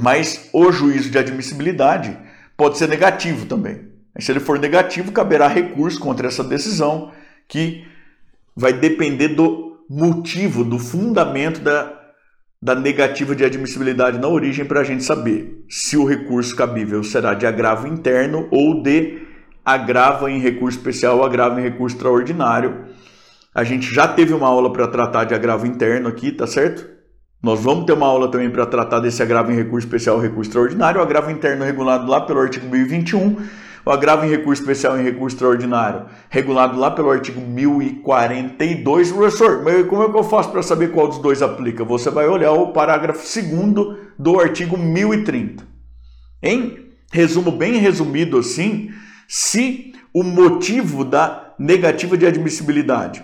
[0.00, 2.18] Mas o juízo de admissibilidade
[2.56, 3.88] pode ser negativo também.
[4.18, 7.12] Se ele for negativo, caberá recurso contra essa decisão,
[7.46, 7.86] que
[8.56, 11.92] vai depender do motivo, do fundamento da,
[12.60, 17.34] da negativa de admissibilidade na origem para a gente saber se o recurso cabível será
[17.34, 19.22] de agravo interno ou de
[19.64, 22.86] agravo em recurso especial ou agravo em recurso extraordinário.
[23.54, 26.92] A gente já teve uma aula para tratar de agravo interno aqui, tá certo?
[27.42, 31.00] Nós vamos ter uma aula também para tratar desse agravo em recurso especial recurso extraordinário.
[31.00, 36.06] Agravo interno regulado lá pelo artigo 1021 o agravo em recurso especial em recurso extraordinário,
[36.30, 39.12] regulado lá pelo artigo 1042.
[39.12, 41.84] Professor, como é que eu faço para saber qual dos dois aplica?
[41.84, 45.64] Você vai olhar o parágrafo 2 do artigo 1030.
[46.42, 48.90] Em resumo bem resumido assim,
[49.28, 53.22] se o motivo da negativa de admissibilidade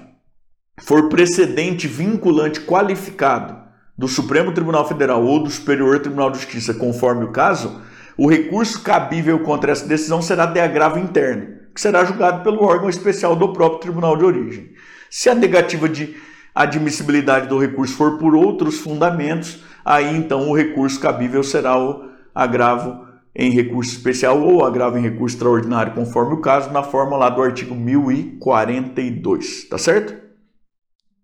[0.82, 3.58] for precedente vinculante qualificado
[3.96, 7.82] do Supremo Tribunal Federal ou do Superior Tribunal de Justiça, conforme o caso,
[8.20, 12.90] o recurso cabível contra essa decisão será de agravo interno, que será julgado pelo órgão
[12.90, 14.72] especial do próprio tribunal de origem.
[15.08, 16.14] Se a negativa de
[16.54, 23.06] admissibilidade do recurso for por outros fundamentos, aí então o recurso cabível será o agravo
[23.34, 27.40] em recurso especial ou agravo em recurso extraordinário, conforme o caso, na forma lá do
[27.40, 30.14] artigo 1042, tá certo?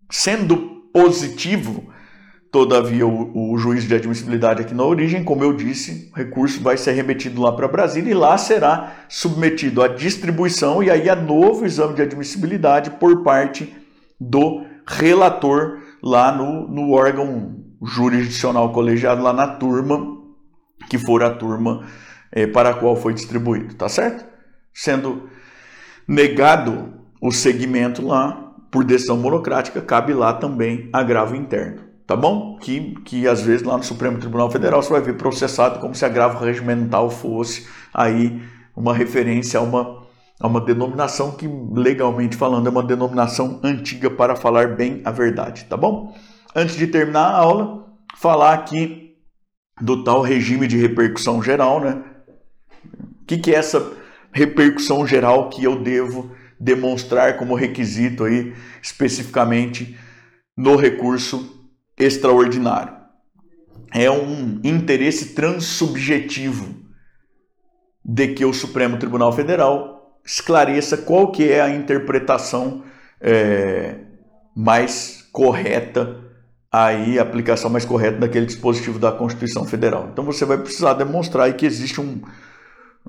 [0.09, 0.57] Sendo
[0.91, 1.93] positivo
[2.57, 6.75] Todavia, o, o, juiz de admissibilidade aqui na origem, como eu disse, o recurso vai
[6.75, 11.67] ser remetido lá para Brasília e lá será submetido à distribuição e aí a novo
[11.67, 13.71] exame de admissibilidade por parte
[14.19, 20.17] do relator lá no, no órgão jurisdicional colegiado, lá na turma,
[20.89, 21.85] que for a turma
[22.31, 24.25] é, para a qual foi distribuído, tá certo?
[24.73, 25.29] Sendo
[26.07, 26.91] negado
[27.21, 32.57] o segmento lá, por decisão monocrática, cabe lá também agravo interno tá bom?
[32.57, 36.05] Que, que às vezes lá no Supremo Tribunal Federal você vai ver processado como se
[36.05, 38.41] agravo regimental fosse aí
[38.73, 40.07] uma referência a uma,
[40.39, 45.65] a uma denominação que, legalmente falando, é uma denominação antiga para falar bem a verdade,
[45.65, 46.15] tá bom?
[46.55, 47.85] Antes de terminar a aula,
[48.15, 49.15] falar aqui
[49.81, 52.01] do tal regime de repercussão geral, né?
[53.21, 53.91] O que, que é essa
[54.31, 59.97] repercussão geral que eu devo demonstrar como requisito aí, especificamente
[60.55, 61.56] no recurso
[61.97, 62.95] extraordinário.
[63.93, 66.75] É um interesse transsubjetivo
[68.03, 72.83] de que o Supremo Tribunal Federal esclareça qual que é a interpretação
[73.21, 73.95] é,
[74.55, 76.27] mais correta
[76.71, 80.09] aí a aplicação mais correta daquele dispositivo da Constituição Federal.
[80.11, 82.21] Então você vai precisar demonstrar que existe um,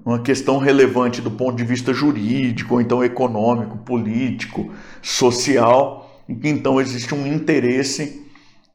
[0.05, 4.73] uma questão relevante do ponto de vista jurídico, ou então econômico, político,
[5.03, 8.27] social, e que então existe um interesse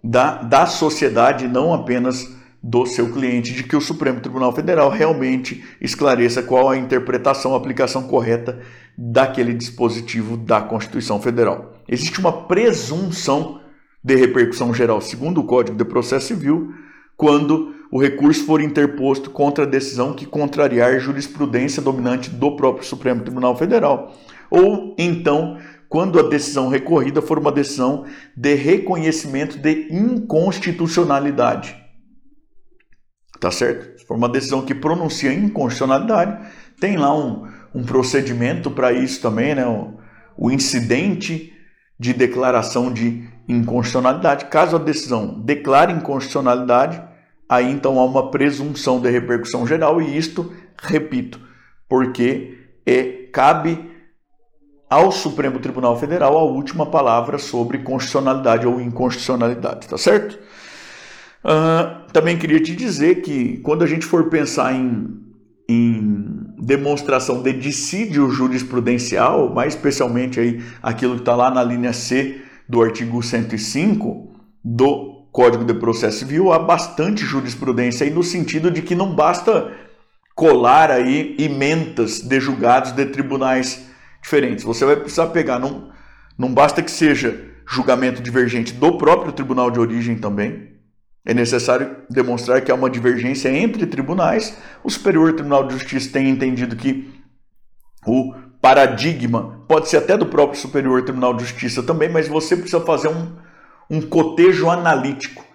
[0.03, 5.63] da, da sociedade, não apenas do seu cliente, de que o Supremo Tribunal Federal realmente
[5.81, 8.59] esclareça qual a interpretação, a aplicação correta
[8.97, 11.73] daquele dispositivo da Constituição Federal.
[11.87, 13.61] Existe uma presunção
[14.03, 16.73] de repercussão geral, segundo o Código de Processo Civil,
[17.15, 23.21] quando o recurso for interposto contra a decisão que contrariar jurisprudência dominante do próprio Supremo
[23.21, 24.13] Tribunal Federal,
[24.49, 25.57] ou então
[25.93, 31.77] quando a decisão recorrida for uma decisão de reconhecimento de inconstitucionalidade.
[33.39, 33.99] Tá certo?
[33.99, 39.53] Se for uma decisão que pronuncia inconstitucionalidade, tem lá um, um procedimento para isso também,
[39.53, 39.67] né?
[39.67, 39.93] O,
[40.35, 41.53] o incidente
[41.99, 44.45] de declaração de inconstitucionalidade.
[44.45, 47.03] Caso a decisão declare inconstitucionalidade,
[47.47, 51.39] aí então há uma presunção de repercussão geral e isto, repito,
[51.87, 53.92] porque é, cabe
[54.93, 60.37] ao Supremo Tribunal Federal a última palavra sobre constitucionalidade ou inconstitucionalidade, tá certo?
[61.43, 65.19] Uh, também queria te dizer que quando a gente for pensar em,
[65.67, 72.41] em demonstração de dissídio jurisprudencial, mais especialmente aí aquilo que está lá na linha C
[72.69, 74.31] do artigo 105
[74.63, 79.71] do Código de Processo Civil, há bastante jurisprudência aí no sentido de que não basta
[80.35, 83.91] colar aí emendas de julgados de tribunais
[84.23, 84.63] diferentes.
[84.63, 85.91] Você vai precisar pegar, não,
[86.37, 90.73] não basta que seja julgamento divergente do próprio tribunal de origem também.
[91.25, 94.57] É necessário demonstrar que há uma divergência entre tribunais.
[94.83, 97.13] O Superior Tribunal de Justiça tem entendido que
[98.05, 102.81] o paradigma pode ser até do próprio Superior Tribunal de Justiça também, mas você precisa
[102.81, 103.31] fazer um,
[103.89, 105.45] um cotejo analítico,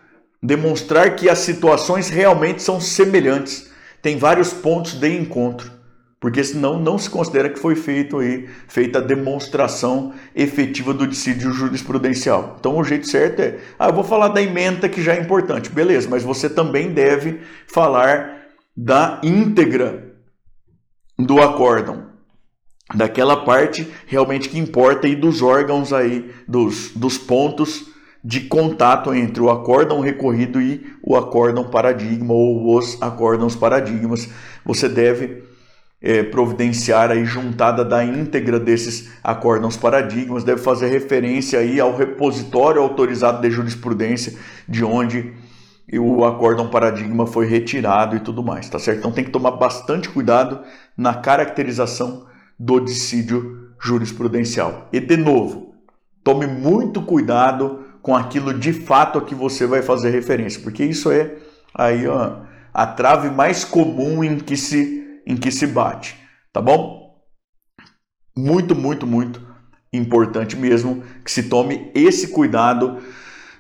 [0.43, 5.78] demonstrar que as situações realmente são semelhantes, tem vários pontos de encontro
[6.21, 11.53] porque senão não se considera que foi feito aí, feita a demonstração efetiva do dissídio
[11.53, 12.57] jurisprudencial.
[12.59, 15.71] Então o jeito certo é, ah, eu vou falar da emenda que já é importante,
[15.71, 17.41] beleza, mas você também deve
[17.73, 18.39] falar
[18.77, 20.15] da íntegra
[21.17, 22.09] do acórdão,
[22.95, 27.87] daquela parte realmente que importa e dos órgãos aí, dos, dos pontos
[28.25, 34.29] de contato entre o acórdão recorrido e o acórdão paradigma ou os acórdãos paradigmas.
[34.65, 35.45] Você deve
[36.01, 42.81] é, providenciar aí juntada da íntegra desses acórdãos paradigmas, deve fazer referência aí ao repositório
[42.81, 44.39] autorizado de jurisprudência
[44.69, 45.35] de onde
[45.93, 48.99] o acórdão paradigma foi retirado e tudo mais, tá certo?
[48.99, 50.61] Então tem que tomar bastante cuidado
[50.97, 52.27] na caracterização
[52.59, 54.89] do dissídio jurisprudencial.
[54.93, 55.75] E de novo,
[56.23, 61.11] tome muito cuidado com aquilo de fato a que você vai fazer referência, porque isso
[61.11, 61.37] é
[61.75, 62.41] aí ó,
[62.73, 66.17] a trave mais comum em que se em que se bate,
[66.53, 67.23] tá bom?
[68.37, 69.47] Muito, muito, muito
[69.93, 72.99] importante mesmo que se tome esse cuidado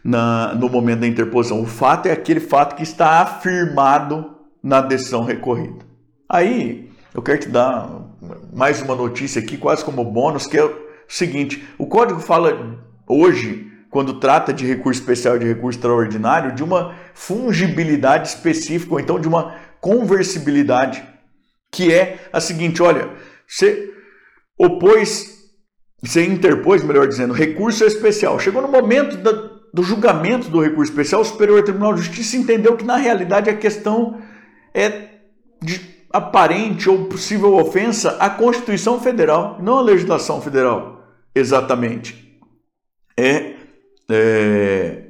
[0.02, 1.60] na, no momento da interposição.
[1.60, 5.84] O fato é aquele fato que está afirmado na decisão recorrida.
[6.28, 7.90] Aí eu quero te dar
[8.52, 10.74] mais uma notícia aqui, quase como bônus, que é o
[11.06, 16.62] seguinte: o código fala hoje, quando trata de recurso especial e de recurso extraordinário, de
[16.62, 21.02] uma fungibilidade específica, ou então de uma conversibilidade
[21.70, 23.10] que é a seguinte: olha,
[23.46, 23.92] você
[24.58, 25.50] opôs,
[26.02, 28.38] você interpôs, melhor dizendo, recurso especial.
[28.38, 29.32] Chegou no momento da,
[29.72, 33.56] do julgamento do recurso especial, o Superior Tribunal de Justiça entendeu que, na realidade, a
[33.56, 34.20] questão
[34.74, 35.08] é
[35.62, 41.04] de aparente ou possível ofensa à Constituição Federal, não à legislação federal,
[41.34, 42.40] exatamente.
[43.16, 43.56] É,
[44.10, 45.04] é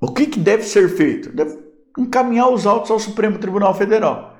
[0.00, 1.30] o que, que deve ser feito?
[1.30, 1.58] Deve
[1.96, 4.31] encaminhar os autos ao Supremo Tribunal Federal.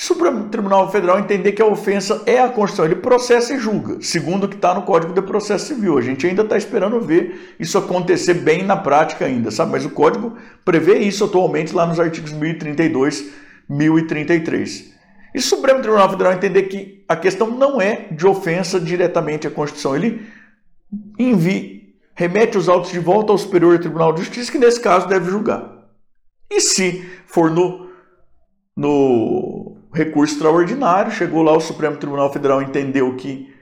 [0.00, 4.44] Supremo Tribunal Federal entender que a ofensa é a Constituição, ele processa e julga, segundo
[4.44, 5.98] o que está no Código de Processo Civil.
[5.98, 9.72] A gente ainda está esperando ver isso acontecer bem na prática ainda, sabe?
[9.72, 13.24] Mas o Código prevê isso atualmente lá nos artigos 1032,
[13.68, 14.94] 1033.
[15.34, 19.50] E o Supremo Tribunal Federal entender que a questão não é de ofensa diretamente à
[19.50, 20.24] Constituição, ele
[21.18, 21.80] envia,
[22.14, 25.88] remete os autos de volta ao Superior Tribunal de Justiça, que nesse caso deve julgar.
[26.48, 27.88] E se for no,
[28.76, 29.47] no
[29.98, 33.52] recurso extraordinário, chegou lá o Supremo Tribunal Federal entendeu que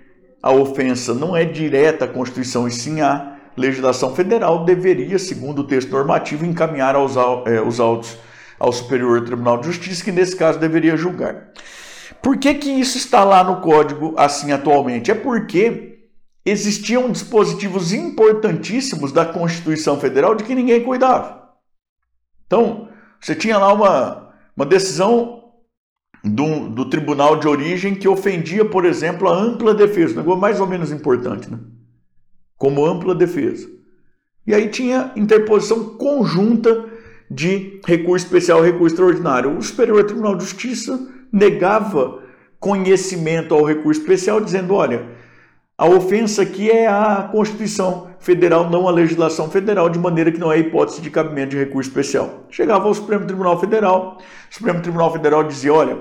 [0.42, 5.66] a ofensa não é direta à Constituição e sim à legislação federal, deveria, segundo o
[5.66, 7.16] texto normativo, encaminhar aos,
[7.46, 8.18] é, os autos
[8.58, 11.48] ao Superior Tribunal de Justiça, que nesse caso deveria julgar.
[12.22, 15.10] Por que, que isso está lá no código assim atualmente?
[15.10, 15.98] É porque
[16.44, 21.50] existiam dispositivos importantíssimos da Constituição Federal de que ninguém cuidava.
[22.46, 22.88] Então,
[23.20, 25.45] você tinha lá uma, uma decisão
[26.26, 30.60] do, do tribunal de origem que ofendia, por exemplo, a ampla defesa, um negócio mais
[30.60, 31.58] ou menos importante, né?
[32.56, 33.68] como ampla defesa.
[34.46, 36.86] E aí tinha interposição conjunta
[37.30, 39.56] de recurso especial e recurso extraordinário.
[39.56, 40.98] O Superior Tribunal de Justiça
[41.32, 42.22] negava
[42.58, 45.06] conhecimento ao recurso especial, dizendo: olha,
[45.76, 50.50] a ofensa aqui é a Constituição Federal, não a legislação federal, de maneira que não
[50.50, 52.46] é hipótese de cabimento de recurso especial.
[52.48, 54.18] Chegava ao Supremo Tribunal Federal,
[54.50, 55.98] o Supremo Tribunal Federal dizia: olha,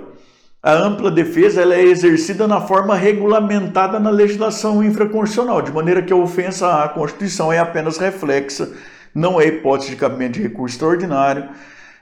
[0.66, 6.12] a ampla defesa ela é exercida na forma regulamentada na legislação infraconstitucional, de maneira que
[6.12, 8.72] a ofensa à Constituição é apenas reflexa,
[9.14, 11.52] não é hipótese de cabimento de recurso extraordinário,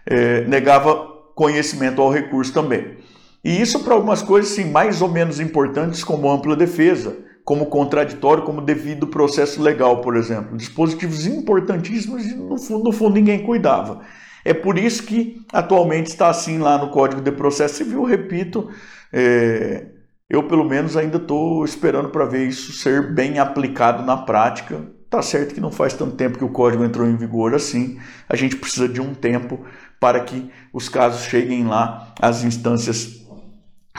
[0.05, 0.95] é, negava
[1.35, 2.99] conhecimento ao recurso também.
[3.43, 8.43] E isso para algumas coisas sim, mais ou menos importantes, como ampla defesa como contraditório,
[8.43, 10.55] como devido processo legal, por exemplo.
[10.55, 14.01] Dispositivos importantíssimos e no fundo, no fundo ninguém cuidava.
[14.45, 18.69] É por isso que atualmente está assim lá no Código de Processo Civil, repito,
[19.11, 19.85] é,
[20.29, 24.81] eu pelo menos ainda estou esperando para ver isso ser bem aplicado na prática.
[25.09, 28.35] Tá certo que não faz tanto tempo que o código entrou em vigor assim, a
[28.35, 29.63] gente precisa de um tempo
[29.99, 33.23] para que os casos cheguem lá às instâncias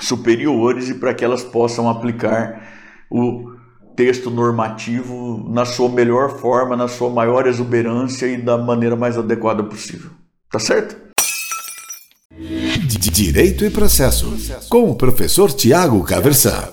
[0.00, 2.62] superiores e para que elas possam aplicar
[3.08, 3.54] o
[3.94, 9.62] texto normativo na sua melhor forma, na sua maior exuberância e da maneira mais adequada
[9.62, 10.10] possível.
[10.50, 10.96] Tá certo?
[13.12, 14.36] Direito e processo,
[14.68, 16.68] com o professor Tiago Caversan.